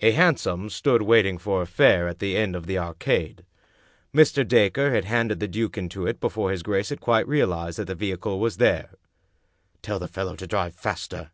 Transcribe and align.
A 0.00 0.12
hansom 0.12 0.70
stood 0.70 1.02
waiting 1.02 1.38
for 1.38 1.60
a 1.60 1.66
fare 1.66 2.06
at 2.06 2.20
the 2.20 2.36
end 2.36 2.54
of 2.54 2.66
the 2.66 2.78
Arcade. 2.78 3.44
Mr. 4.14 4.46
Dacre 4.46 4.92
had 4.92 5.06
handed 5.06 5.40
the 5.40 5.48
duke 5.48 5.76
into 5.76 6.06
it 6.06 6.20
before 6.20 6.52
his 6.52 6.62
grace 6.62 6.90
had 6.90 7.00
quite 7.00 7.26
realized 7.26 7.80
that 7.80 7.86
the 7.86 7.96
vehicle 7.96 8.38
was 8.38 8.58
there. 8.58 8.90
"Tell 9.82 9.98
the 9.98 10.06
fellow 10.06 10.36
to 10.36 10.46
drive 10.46 10.76
faster." 10.76 11.32